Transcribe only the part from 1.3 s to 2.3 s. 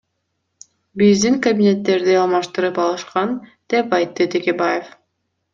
кабинеттерди